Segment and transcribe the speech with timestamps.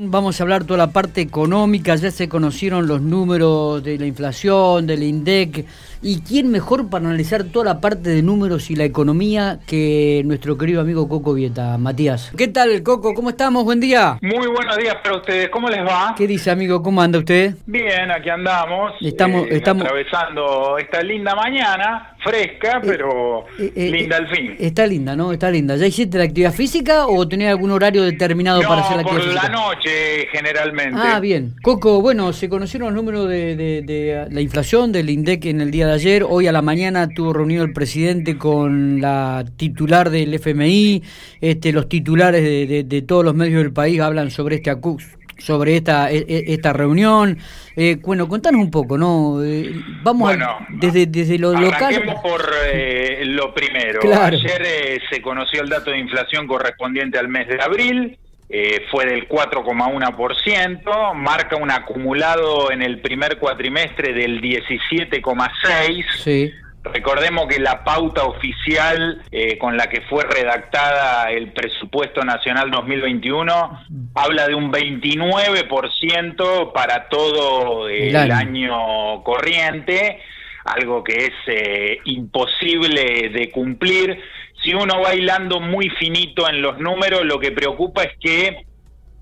[0.00, 4.86] Vamos a hablar toda la parte económica, ya se conocieron los números de la inflación,
[4.86, 5.66] del INDEC,
[6.02, 10.56] y quién mejor para analizar toda la parte de números y la economía que nuestro
[10.56, 12.30] querido amigo Coco Vieta, Matías.
[12.38, 13.12] ¿Qué tal, Coco?
[13.12, 13.64] ¿Cómo estamos?
[13.64, 14.18] Buen día.
[14.22, 16.14] Muy buenos días para ustedes, ¿cómo les va?
[16.16, 16.80] ¿Qué dice, amigo?
[16.80, 17.56] ¿Cómo anda usted?
[17.66, 18.92] Bien, aquí andamos.
[19.00, 19.82] Estamos, eh, estamos...
[19.82, 24.56] atravesando esta linda mañana, fresca, pero eh, eh, linda al fin.
[24.58, 25.32] Está linda, ¿no?
[25.32, 25.76] Está linda.
[25.76, 29.32] ¿Ya hiciste la actividad física o tenés algún horario determinado para hacer la actividad por
[29.32, 29.48] física?
[29.52, 30.98] la noche, generalmente.
[31.00, 31.54] Ah, bien.
[31.62, 35.70] Coco, bueno, se conocieron los números de, de- de la inflación del INDEC en el
[35.70, 36.24] día de ayer.
[36.28, 41.02] Hoy a la mañana tuvo reunido el presidente con la titular del FMI.
[41.40, 45.04] Este, los titulares de, de- de todos los medios del país hablan sobre este acus
[45.38, 47.38] sobre esta e- e- esta reunión.
[47.76, 49.42] Eh, bueno, contanos un poco, ¿no?
[49.44, 52.02] Eh, vamos a- Bueno, desde, desde lo local.
[52.22, 52.42] Por
[52.72, 54.00] eh, lo primero.
[54.00, 54.36] Claro.
[54.36, 58.18] Ayer eh, se conoció el dato de inflación correspondiente al mes de abril,
[58.50, 66.04] eh, fue del 4,1%, marca un acumulado en el primer cuatrimestre del 17,6%.
[66.24, 66.50] Sí,
[66.84, 73.84] Recordemos que la pauta oficial eh, con la que fue redactada el presupuesto nacional 2021
[74.14, 79.14] habla de un 29% para todo eh, El el, año.
[79.16, 79.24] año.
[79.24, 80.20] corriente,
[80.64, 84.20] algo que es eh, imposible de cumplir.
[84.62, 88.64] Si uno va hilando muy finito en los números, lo que preocupa es que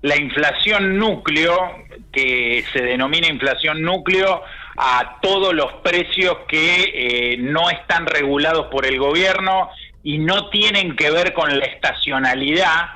[0.01, 1.57] la inflación núcleo,
[2.11, 4.43] que se denomina inflación núcleo,
[4.77, 9.69] a todos los precios que eh, no están regulados por el gobierno
[10.03, 12.89] y no tienen que ver con la estacionalidad.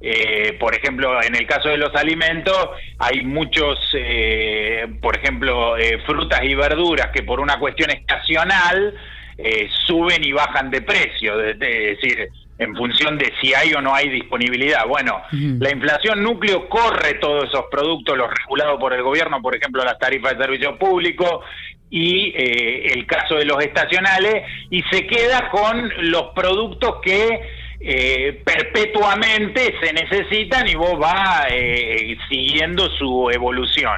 [0.00, 5.98] Eh, por ejemplo, en el caso de los alimentos, hay muchos, eh, por ejemplo, eh,
[6.06, 8.94] frutas y verduras que por una cuestión estacional
[9.36, 13.94] eh, suben y bajan de precio, es decir, en función de si hay o no
[13.94, 14.84] hay disponibilidad.
[14.86, 19.84] Bueno, la inflación núcleo corre todos esos productos, los regulados por el gobierno, por ejemplo,
[19.84, 21.42] las tarifas de servicio público
[21.90, 27.40] y eh, el caso de los estacionales, y se queda con los productos que
[27.80, 33.96] eh, perpetuamente se necesitan y vos vas eh, siguiendo su evolución.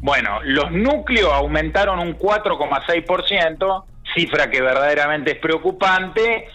[0.00, 3.84] Bueno, los núcleos aumentaron un 4,6%,
[4.14, 6.48] cifra que verdaderamente es preocupante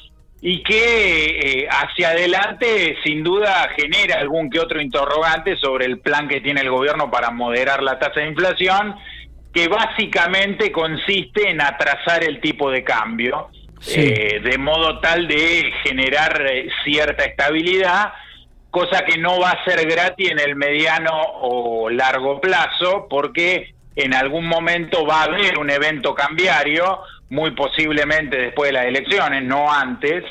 [0.45, 1.25] y que
[1.61, 6.59] eh, hacia adelante sin duda genera algún que otro interrogante sobre el plan que tiene
[6.59, 8.93] el gobierno para moderar la tasa de inflación,
[9.53, 13.49] que básicamente consiste en atrasar el tipo de cambio,
[13.79, 14.01] Sí.
[14.01, 18.11] eh, de modo tal de generar eh, cierta estabilidad,
[18.69, 24.13] cosa que no va a ser gratis en el mediano o largo plazo, porque en
[24.13, 26.99] algún momento va a haber un evento cambiario,
[27.29, 30.23] muy posiblemente después de las elecciones, no antes,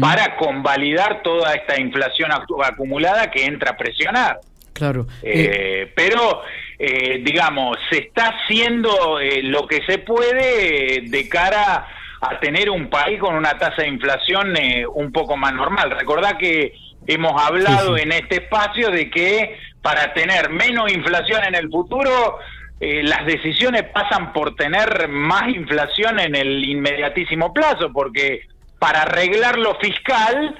[0.00, 2.30] para convalidar toda esta inflación
[2.64, 4.38] acumulada que entra a presionar.
[4.72, 5.06] claro.
[5.22, 5.50] Eh,
[5.84, 6.42] Eh, pero,
[6.78, 11.86] eh, digamos, se está haciendo eh, lo que se puede eh, de cara
[12.20, 15.90] a tener un país con una tasa de inflación eh, un poco más normal.
[15.98, 16.74] Recordá que
[17.08, 18.08] hemos hablado Sí, sí.
[18.08, 22.38] en este espacio de que para tener menos inflación en el futuro,
[22.84, 28.40] eh, las decisiones pasan por tener más inflación en el inmediatísimo plazo, porque
[28.80, 30.58] para arreglar lo fiscal,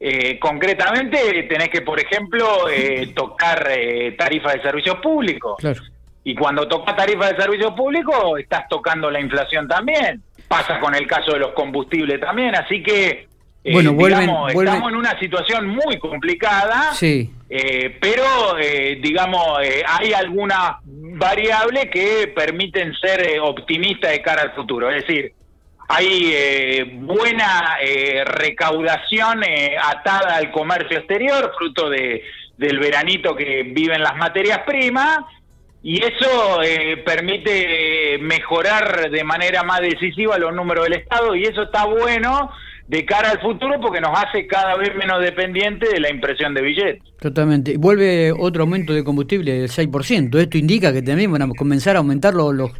[0.00, 5.54] eh, concretamente tenés que, por ejemplo, eh, tocar eh, tarifas de servicios públicos.
[5.58, 5.80] claro.
[6.22, 10.22] Y cuando tocas tarifas de servicios públicos, estás tocando la inflación también.
[10.48, 12.54] Pasa con el caso de los combustibles también.
[12.54, 13.26] Así que,
[13.64, 16.92] eh, Bueno, digamos, vuelven- estamos en una situación muy complicada.
[16.92, 17.30] Sí.
[17.52, 24.42] Eh, pero, eh, digamos, eh, hay algunas variables que permiten ser eh, optimistas de cara
[24.42, 24.88] al futuro.
[24.88, 25.32] Es decir,
[25.88, 27.76] hay eh, buena
[28.24, 29.42] recaudación
[29.82, 32.22] atada al comercio exterior, fruto de,
[32.56, 35.18] del veranito que viven las materias primas,
[35.82, 36.60] y eso
[37.04, 42.52] permite mejorar de manera más decisiva los números del Estado, y eso está bueno
[42.90, 46.60] de cara al futuro porque nos hace cada vez menos dependientes de la impresión de
[46.62, 47.02] billetes.
[47.20, 47.76] Totalmente.
[47.76, 50.36] Vuelve otro aumento de combustible del 6%.
[50.40, 52.72] Esto indica que también van a comenzar a aumentar los, los,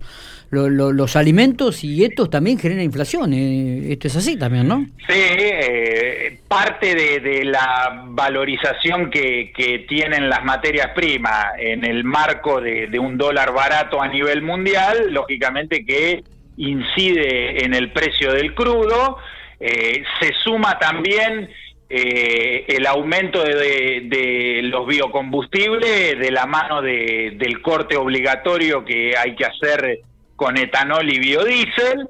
[0.68, 3.32] los, alimentos y esto también genera inflación.
[3.32, 4.84] eh, Esto es así también, ¿no?
[5.08, 12.02] Sí, eh, parte de, de la valorización que, que tienen las materias primas en el
[12.02, 16.24] marco de, de un dólar barato a nivel mundial, lógicamente que
[16.56, 19.18] incide en el precio del crudo,
[19.60, 21.50] eh, se suma también
[21.88, 28.84] eh, el aumento de, de- de los biocombustibles de la mano de- del corte obligatorio
[28.84, 30.00] que hay que hacer
[30.36, 32.06] con etanol y biodiesel.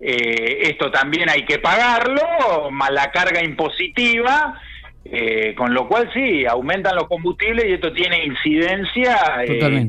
[0.00, 4.60] Eh, esto también hay que pagarlo, más la carga impositiva
[5.56, 9.16] con lo cual sí, aumentan los combustibles y esto tiene incidencia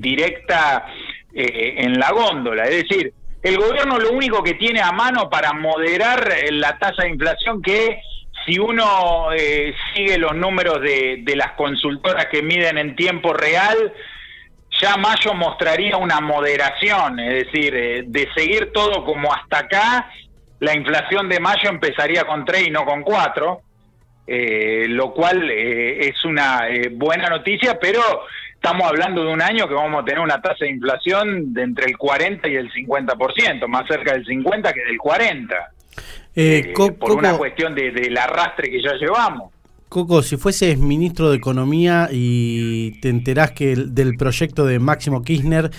[0.02, 0.86] directa
[1.34, 2.64] en la góndola.
[2.66, 3.14] Es decir,
[3.46, 8.02] el gobierno lo único que tiene a mano para moderar la tasa de inflación que
[8.44, 13.94] si uno eh, sigue los números de, las consultoras que miden en tiempo real,
[14.82, 20.10] ya mayo mostraría una moderación, es decir, eh, de seguir todo como hasta acá,
[20.60, 23.62] la inflación de mayo empezaría con 3 y no con 4,
[24.26, 26.64] eh, lo cual es una
[26.94, 28.02] buena noticia, pero
[28.66, 31.86] estamos hablando de un año que vamos a tener una tasa de inflación de entre
[31.86, 35.56] el 40 y el 50%, más cerca del 50 que del 40.
[36.36, 39.52] Eh, eh, por una cuestión de, del arrastre que ya llevamos.
[39.88, 45.70] Coco, si fueses ministro de Economía y te enterás que del proyecto de Máximo Kirchner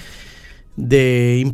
[0.76, 1.52] de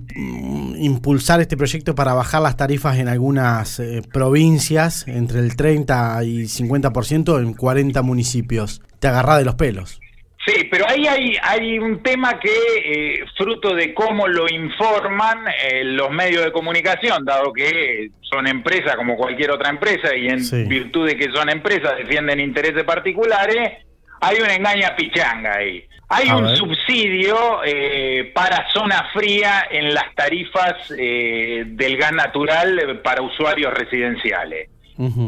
[0.77, 6.43] impulsar este proyecto para bajar las tarifas en algunas eh, provincias entre el 30 y
[6.43, 10.03] 50% en 40 municipios, te agarrá de los pelos.
[10.45, 15.85] Sí, pero ahí hay, hay un tema que, eh, fruto de cómo lo informan eh,
[15.85, 21.07] los medios de comunicación, dado que son empresas como cualquier otra empresa y en virtud
[21.07, 23.85] de que son empresas defienden intereses particulares,
[24.21, 25.85] hay una engaña pichanga ahí.
[26.09, 33.73] Hay un subsidio eh, para zona fría en las tarifas del gas natural para usuarios
[33.73, 34.69] residenciales.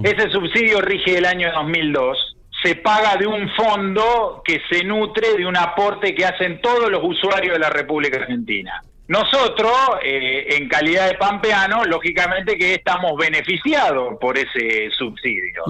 [0.02, 2.33] Ese subsidio rige el año 2002
[2.64, 7.02] se paga de un fondo que se nutre de un aporte que hacen todos los
[7.04, 8.82] usuarios de la República Argentina.
[9.06, 9.70] Nosotros,
[10.02, 15.64] eh, en calidad de pampeano, lógicamente que estamos beneficiados por ese subsidio.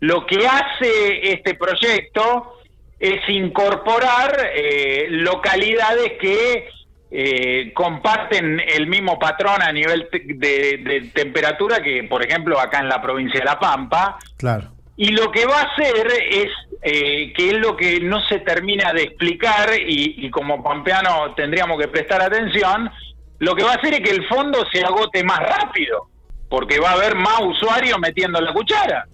[0.00, 2.54] Lo que hace este proyecto
[2.98, 6.68] es incorporar eh, localidades que
[7.10, 13.02] eh, comparten el mismo patrón a nivel de, temperatura que, por ejemplo, acá en la
[13.02, 14.18] provincia de La Pampa.
[14.38, 14.79] Claro.
[15.02, 16.48] Y lo que va a hacer es,
[16.82, 21.88] eh, que es lo que no se termina de explicar y, como pampeano tendríamos que
[21.88, 22.90] prestar atención,
[23.38, 26.10] lo que va a hacer es que el fondo se agote más rápido,
[26.50, 29.06] porque va a haber más usuarios metiendo la cuchara.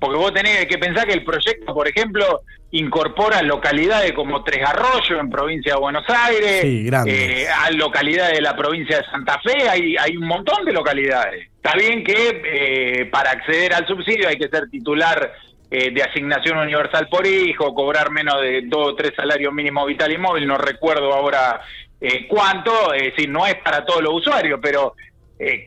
[0.00, 2.40] Porque vos tenés que pensar que el proyecto, por ejemplo,
[2.72, 8.56] incorpora localidades como Tres Arroyos en provincia de Buenos Aires, eh, a localidades de la
[8.56, 11.48] provincia de Santa Fe, hay, hay un montón de localidades.
[11.68, 15.34] Está bien que eh, para acceder al subsidio hay que ser titular
[15.70, 20.10] eh, de asignación universal por hijo, cobrar menos de dos o tres salarios mínimos vital
[20.10, 21.60] y móvil, no recuerdo ahora
[22.00, 24.94] eh, cuánto, es decir, no es para todos los usuarios, pero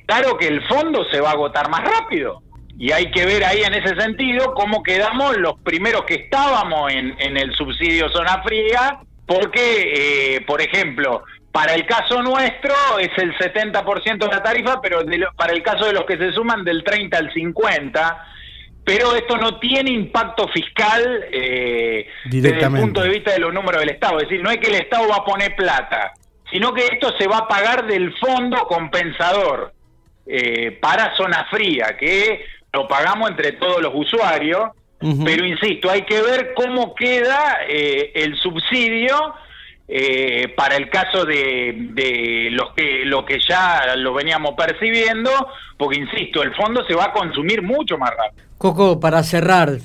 [0.07, 2.41] claro que el fondo se va a agotar más rápido.
[2.79, 7.13] Y hay que ver ahí en ese sentido cómo quedamos los primeros que estábamos en,
[7.19, 13.35] en el subsidio zona fría, porque, eh, por ejemplo, para el caso nuestro es el
[13.37, 15.01] 70% de la tarifa, pero
[15.35, 18.27] para el caso de los que se suman del 30 al 50,
[18.85, 23.81] pero esto no tiene impacto fiscal eh, desde el punto de vista de los números
[23.81, 26.13] del Estado, es decir, no es que el Estado va a poner plata,
[26.49, 29.73] sino que esto se va a pagar del fondo compensador
[30.25, 34.69] eh, para zona fría, que lo pagamos entre todos los usuarios,
[35.25, 39.33] pero insisto, hay que ver cómo queda eh, el subsidio
[39.93, 45.29] eh, para el caso de, de los que lo que ya lo veníamos percibiendo,
[45.77, 48.47] porque insisto, el fondo se va a consumir mucho más rápido.
[48.57, 49.79] Coco, para cerrar,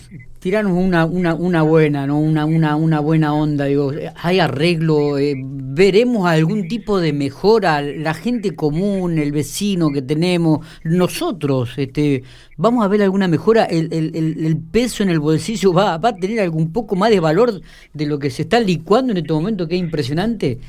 [0.46, 2.20] tiranos una, una, una buena, ¿no?
[2.20, 3.90] Una, una, una buena onda, digo,
[4.22, 10.64] hay arreglo, eh, veremos algún tipo de mejora, la gente común, el vecino que tenemos,
[10.84, 12.22] nosotros, este,
[12.56, 16.14] vamos a ver alguna mejora, el, el, el, peso en el bolsillo va, va a
[16.14, 17.60] tener algún poco más de valor
[17.92, 20.60] de lo que se está licuando en este momento, que es impresionante.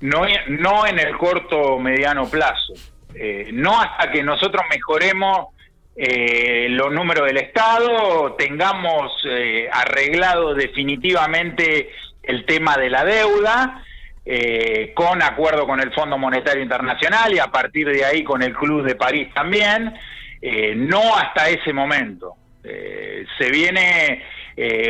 [0.00, 2.72] No, no en el corto mediano plazo,
[3.14, 5.48] eh, no hasta que nosotros mejoremos
[5.94, 11.90] eh, los números del Estado, tengamos eh, arreglado definitivamente
[12.22, 13.84] el tema de la deuda,
[14.24, 18.54] eh, con acuerdo con el Fondo Monetario Internacional y a partir de ahí con el
[18.54, 19.92] Club de París también,
[20.40, 22.36] eh, no hasta ese momento.
[22.62, 24.22] se viene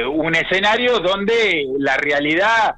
[0.07, 2.75] un escenario donde la realidad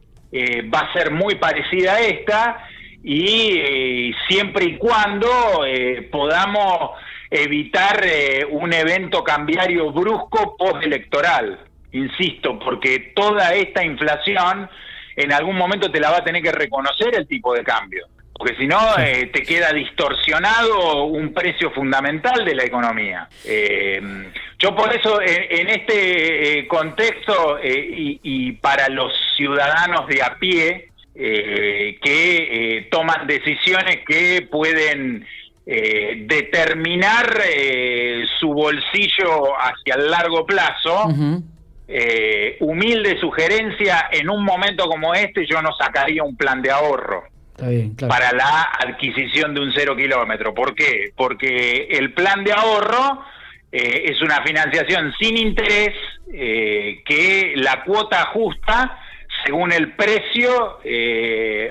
[0.73, 2.69] va a ser muy parecida a esta
[3.03, 5.65] y siempre y cuando
[6.13, 6.93] podamos
[7.31, 11.59] evitar eh, un evento cambiario brusco postelectoral,
[11.93, 14.69] insisto, porque toda esta inflación
[15.17, 18.57] en algún momento te la va a tener que reconocer el tipo de cambio, porque
[18.57, 23.29] si no eh, te queda distorsionado un precio fundamental de la economía.
[23.45, 24.01] Eh,
[24.59, 32.89] yo por eso en, este contexto y, y, para los ciudadanos de a pie que
[32.91, 35.25] toman decisiones que pueden
[35.67, 41.09] eh, determinar eh, su bolsillo hacia el largo plazo,
[41.87, 47.25] eh, humilde sugerencia, en un momento como este yo no sacaría un plan de ahorro.
[48.09, 50.53] para la adquisición de un cero kilómetro.
[50.53, 51.13] ¿Por qué?
[51.17, 53.25] Porque el plan de ahorro
[53.71, 55.95] eh, es una financiación sin interés
[56.33, 58.99] eh, que la cuota ajusta
[59.45, 60.79] según el precio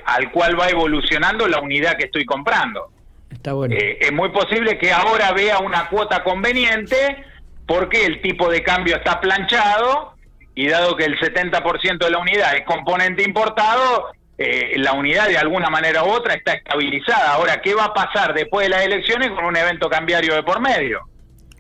[0.06, 2.92] al cual va evolucionando la unidad que estoy comprando.
[3.34, 3.76] Está bueno.
[3.78, 7.26] es muy posible que ahora vea una cuota conveniente
[7.66, 10.14] porque el tipo de cambio está planchado
[10.56, 15.38] y dado que el 70% de la unidad es componente importado, eh, la unidad de
[15.38, 17.34] alguna manera u otra está estabilizada.
[17.34, 20.60] Ahora, ¿qué va a pasar después de las elecciones con un evento cambiario de por
[20.60, 21.02] medio?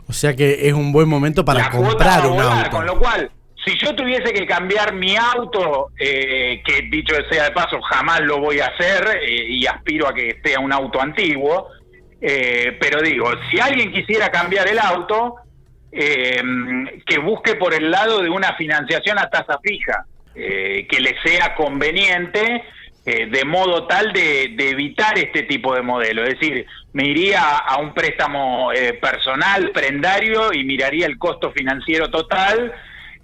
[0.07, 2.69] O sea que es un buen momento para comprar un auto.
[2.69, 3.31] Con lo cual,
[3.65, 8.39] si yo tuviese que cambiar mi auto, eh, que dicho sea de paso, jamás lo
[8.39, 11.69] voy a hacer eh, y aspiro a que sea un auto antiguo,
[12.19, 15.35] pero digo, si alguien quisiera cambiar el auto,
[15.91, 16.41] eh,
[17.05, 20.05] que busque por el lado de una financiación a tasa fija,
[20.35, 22.63] eh, que le sea conveniente,
[23.05, 26.23] eh, de modo tal de, evitar este tipo de modelo.
[26.23, 32.09] Es decir, me iría a un préstamo eh, personal, prendario, y miraría el costo financiero
[32.09, 32.73] total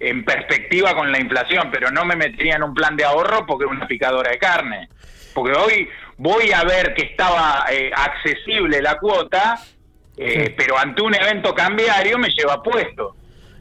[0.00, 3.66] en perspectiva con la inflación, pero no me metería en un plan de ahorro porque
[3.66, 4.88] es una picadora de carne.
[5.34, 9.60] Porque hoy voy a ver que estaba accesible la cuota
[10.22, 13.16] eh, pero ante un evento cambiario me lleva puesto.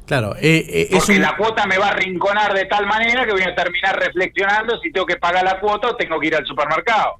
[0.05, 3.43] Claro, eh, eh porque la cuota me va a rinconar de tal manera que voy
[3.43, 7.15] a terminar reflexionando si tengo que pagar la cuota o tengo que ir al supermercado.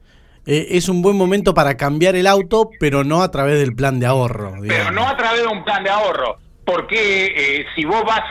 [0.46, 4.00] Eh, es un buen momento para cambiar el auto, pero no a través del plan
[4.00, 4.56] de ahorro.
[4.68, 6.40] Pero no a través de un plan de ahorro,
[6.72, 8.24] porque si vos vas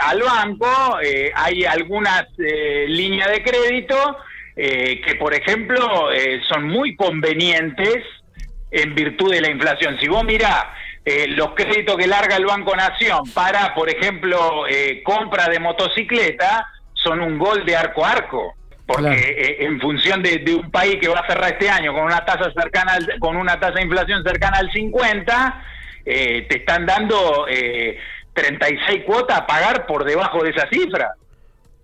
[0.00, 0.98] al banco,
[1.34, 4.16] hay algunas líneas de crédito
[4.54, 6.08] que, por ejemplo,
[6.48, 8.04] son muy convenientes
[8.70, 9.96] en virtud de la inflación.
[10.00, 10.66] Si vos mirás
[11.04, 16.66] eh, los créditos que larga el Banco Nación para, por ejemplo, eh, compra de motocicleta,
[16.94, 18.54] son un gol de arco a arco.
[18.86, 22.24] Porque eh, en función de, un país que va a cerrar este año con una
[22.24, 25.64] tasa cercana con una tasa de inflación cercana al 50,
[26.04, 27.46] te están dando
[28.34, 31.14] 36 cuotas a pagar por debajo de esa cifra.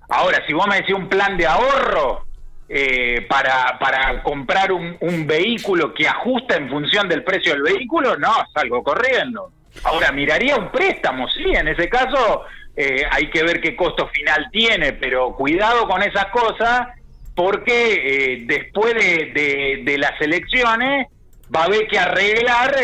[0.09, 2.27] Ahora, si vos me decís un plan de ahorro,
[2.73, 8.33] eh, para, para comprar un, vehículo que ajusta en función del precio del vehículo, no,
[8.55, 9.51] salgo corriendo.
[9.83, 12.45] Ahora, miraría un préstamo, sí, en ese caso
[12.77, 16.87] eh, hay que ver qué costo final tiene, pero cuidado con esas cosas
[17.35, 21.09] porque eh, después de, de, las elecciones
[21.55, 22.75] va a haber que arreglar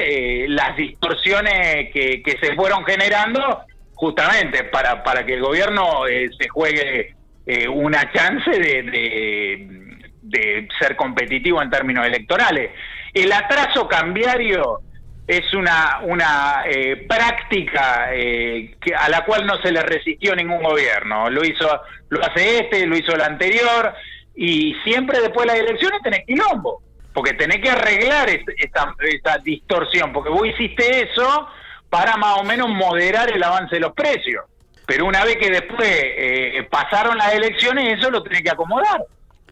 [0.49, 3.61] las distorsiones que, se fueron generando
[3.95, 6.03] justamente para, para que el gobierno
[6.39, 7.17] se juegue
[7.49, 8.83] eh, una chance de,
[10.21, 12.73] de, ser competitivo en términos electorales.
[13.15, 14.81] El atraso cambiario
[15.29, 20.61] es una, una eh, práctica eh, que, a la cual no se le resistió ningún
[20.61, 21.31] gobierno.
[21.31, 21.69] Lo hizo,
[22.09, 23.95] lo hace este, lo hizo el anterior,
[24.35, 26.83] y siempre después de las elecciones tenés quilombo,
[27.17, 31.49] porque tenés que arreglar esta, esta distorsión, porque vos hiciste eso
[31.89, 34.45] para más o menos moderar el avance de los precios.
[34.85, 39.03] Pero una vez que después eh, pasaron las elecciones, eso lo tiene que acomodar.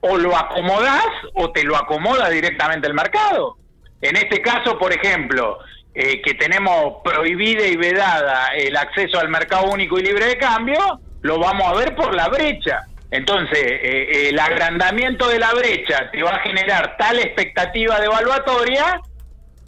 [0.03, 3.57] O lo acomodás o te lo acomoda directamente el mercado.
[4.03, 5.57] En este caso, por ejemplo,
[5.95, 11.01] eh, que tenemos prohibida y vedada el acceso al mercado único y libre de cambio,
[11.23, 12.83] lo vamos a ver por la brecha.
[13.11, 19.01] Entonces, eh, el agrandamiento de la brecha te va a generar tal expectativa devaluatoria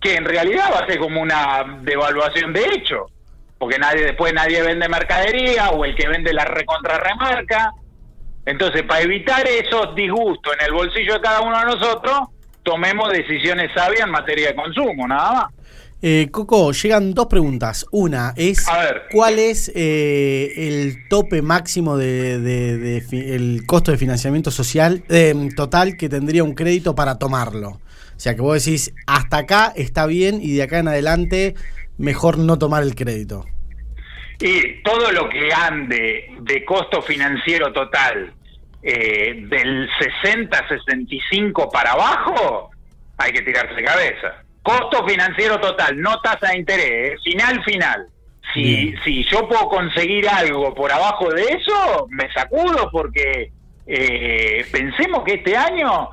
[0.00, 3.06] que en realidad va a ser como una devaluación de hecho
[3.58, 7.72] porque nadie después nadie vende mercadería o el que vende la recontra remarca.
[8.44, 12.18] Entonces, para evitar esos disgustos en el bolsillo de cada uno de nosotros,
[12.62, 15.46] tomemos decisiones sabias en materia de consumo, nada más.
[16.02, 17.86] Eh, Coco, llegan dos preguntas.
[17.90, 18.66] Una es,
[19.10, 26.08] ¿cuál es eh, el tope máximo de, el costo de financiamiento social eh, total que
[26.08, 27.70] tendría un crédito para tomarlo?
[27.70, 31.54] O sea, que vos decís, hasta acá está bien y de acá en adelante
[31.98, 33.46] mejor no tomar el crédito?
[34.40, 38.34] Y todo lo que ande de costo financiero total
[38.82, 39.88] eh, del
[40.22, 42.70] 60-65 para abajo,
[43.16, 44.45] hay que tirarse de cabeza.
[44.66, 47.16] Costo financiero total, no tasa de interés, ¿eh?
[47.22, 48.06] final, final.
[48.52, 53.52] Si, si yo puedo conseguir algo por abajo de eso, me sacudo porque
[53.86, 56.10] eh, pensemos que este año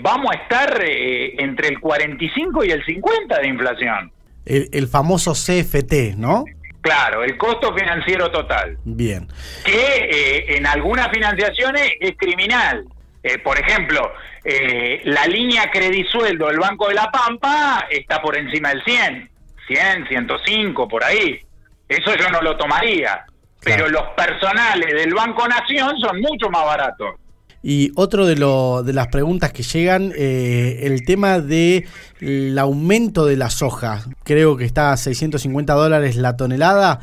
[0.00, 4.12] vamos a estar entre el 45 y el 50 de inflación
[4.46, 6.44] el, famoso CFT, ¿no?
[6.80, 8.76] Claro, el costo financiero total.
[8.84, 9.26] Bien.
[9.64, 12.84] Que eh, en algunas financiaciones es criminal.
[13.24, 14.12] Eh, por ejemplo,
[14.44, 19.30] eh, la línea credisueldo del Banco de la Pampa está por encima del 100,
[19.66, 21.40] 100, 105, por ahí.
[21.88, 23.24] Eso yo no lo tomaría.
[23.62, 27.14] pero los personales del Banco Nación son mucho más baratos.
[27.62, 31.86] Y otro de, lo, de las preguntas que llegan, eh, el tema del
[32.20, 34.02] el aumento de la soja.
[34.22, 37.00] Creo que está a 650 dólares la tonelada.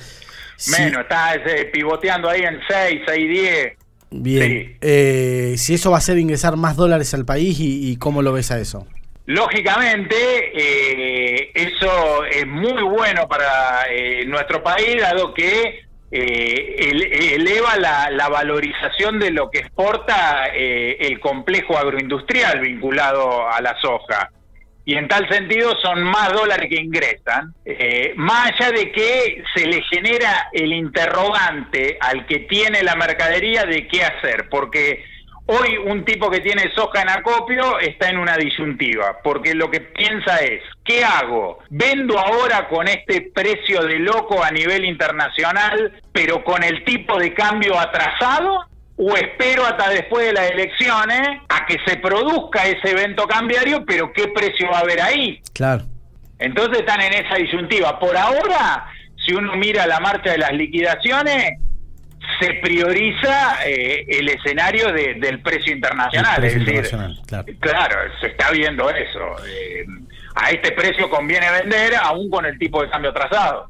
[0.68, 3.81] Menos, está ese, pivoteando ahí en 6, 6, 10.
[4.12, 8.34] Bien, eh, si eso va a hacer ingresar más dólares al país y, cómo lo
[8.34, 8.86] ves a eso.
[9.26, 10.16] Lógicamente,
[10.54, 19.32] eh, eso es muy bueno para eh, nuestro país, dado que eleva la, valorización de
[19.32, 24.30] lo que exporta el complejo agroindustrial vinculado a la soja
[24.92, 29.66] y en tal sentido son más dólares que ingresan, eh, más allá de que se
[29.66, 35.06] le genera el interrogante al que tiene la mercadería de qué hacer, porque
[35.46, 39.80] hoy un tipo que tiene soja en acopio está en una disyuntiva, porque lo que
[39.80, 41.60] piensa es, ¿qué hago?
[41.70, 47.34] ¿Vendo ahora con este precio de loco a nivel internacional, pero con el tipo de
[47.34, 48.66] cambio atrasado?
[49.04, 54.14] O espero hasta después de las elecciones a que se produzca ese evento cambiario, pero
[54.14, 55.42] qué precio va a haber ahí.
[55.54, 55.86] Claro.
[56.38, 58.00] Entonces están en esa disyuntiva.
[58.00, 58.86] Por ahora,
[59.26, 61.58] si uno mira la marcha de las liquidaciones,
[62.40, 66.44] se prioriza eh, el escenario del precio internacional.
[66.44, 66.88] es decir,
[67.60, 67.96] claro.
[68.20, 69.36] se está viendo eso.
[69.48, 69.84] Eh,
[70.36, 73.68] a este precio conviene vender aún con el tipo de cambio atrasado.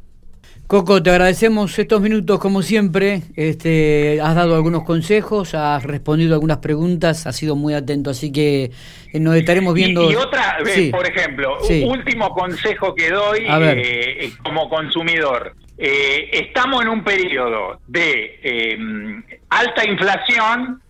[0.71, 3.23] Coco, te agradecemos estos minutos como siempre.
[3.35, 8.71] Este, has dado algunos consejos, has respondido algunas preguntas, has sido muy atento, así que
[9.11, 10.09] eh, nos estaremos viendo.
[10.09, 15.57] Y, otra, vez, por ejemplo, último consejo que doy eh, como consumidor.
[15.77, 20.81] Eh, estamos en un periodo de alta inflación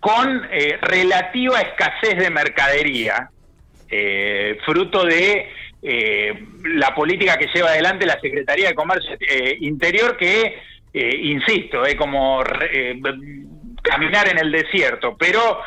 [0.00, 0.42] con
[0.82, 3.30] relativa escasez de mercadería,
[4.66, 5.46] fruto de
[5.82, 10.58] eh, la política que lleva adelante la Secretaría de Comercio eh, Interior, que,
[10.92, 12.42] eh, insisto, es como
[13.82, 15.60] caminar en el desierto, pero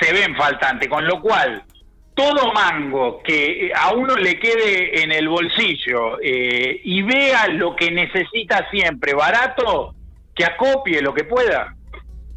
[0.00, 1.64] se ven faltante, con lo cual
[2.14, 8.70] todo mango que a uno le quede en el bolsillo y vea lo que necesita
[8.70, 9.94] siempre barato,
[10.34, 11.74] que acopie lo que pueda,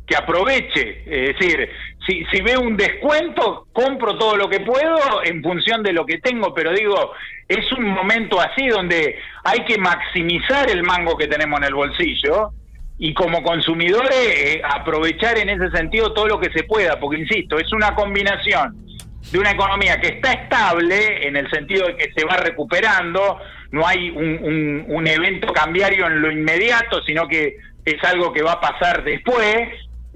[0.05, 1.69] que aproveche, es decir,
[2.09, 6.17] si, si veo un descuento, compro todo lo que puedo en función de lo que
[6.17, 7.13] tengo, pero digo,
[7.47, 12.49] es un momento así donde hay que maximizar el mango que tenemos en el bolsillo
[12.97, 17.59] y como consumidores eh, aprovechar en ese sentido todo lo que se pueda, porque insisto,
[17.59, 18.75] es una combinación
[19.31, 23.39] de una economía que está estable en el sentido de que se va recuperando,
[23.71, 28.53] no hay un, un evento cambiario en lo inmediato, sino que es algo que va
[28.53, 29.69] a pasar después,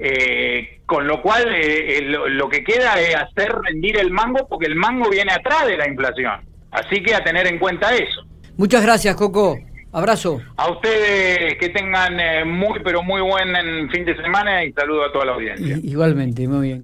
[0.05, 4.75] eh, con lo cual eh, lo, que queda es hacer rendir el mango porque el
[4.75, 6.41] mango viene atrás de la inflación.
[6.71, 8.25] Así que a tener en cuenta eso.
[8.57, 9.57] Muchas gracias, Coco.
[9.93, 10.41] Abrazo.
[10.57, 15.13] A ustedes que tengan eh, muy, pero muy buen fin de semana y saludo a
[15.13, 15.79] toda la audiencia.
[15.81, 16.81] igualmente, muy bien.